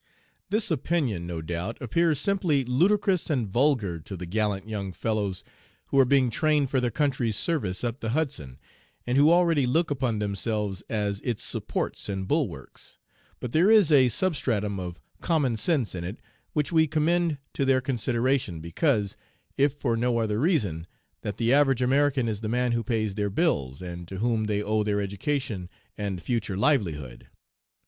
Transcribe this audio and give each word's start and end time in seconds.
"This 0.49 0.71
opinion, 0.71 1.27
no 1.27 1.43
doubt, 1.43 1.77
appears 1.79 2.19
simply 2.19 2.63
ludicrous 2.63 3.29
and 3.29 3.47
vulgar 3.47 3.99
to 3.99 4.17
the 4.17 4.25
gallant 4.25 4.67
young 4.67 4.93
fellows 4.93 5.43
who 5.89 5.99
are 5.99 6.05
being 6.05 6.31
trained 6.31 6.71
for 6.71 6.79
their 6.79 6.89
country's 6.89 7.35
service 7.37 7.83
up 7.83 7.99
the 7.99 8.09
Hudson, 8.09 8.57
and 9.05 9.15
who 9.15 9.29
already 9.31 9.67
look 9.67 9.91
upon 9.91 10.17
themselves 10.17 10.81
as 10.89 11.21
its 11.21 11.43
supports 11.43 12.09
and 12.09 12.27
bulwarks, 12.27 12.97
but 13.39 13.51
there 13.51 13.69
is 13.69 13.91
a 13.91 14.09
substratum 14.09 14.79
of 14.79 14.99
common 15.21 15.55
sense 15.55 15.93
in 15.93 16.03
it 16.03 16.17
which 16.53 16.71
we 16.71 16.87
commend 16.87 17.37
to 17.53 17.63
their 17.63 17.79
consideration, 17.79 18.59
because, 18.59 19.15
if 19.55 19.71
for 19.71 19.95
no 19.95 20.17
other 20.17 20.39
reason, 20.39 20.87
that 21.21 21.37
the 21.37 21.53
average 21.53 21.79
American 21.83 22.27
is 22.27 22.41
the 22.41 22.49
man 22.49 22.71
who 22.71 22.83
pays 22.83 23.13
their 23.13 23.29
bills 23.29 23.83
and 23.83 24.07
to 24.07 24.17
whom 24.17 24.45
they 24.45 24.63
owe 24.63 24.81
their 24.81 24.99
education 24.99 25.69
and 25.95 26.23
future 26.23 26.57
livelihood. 26.57 27.27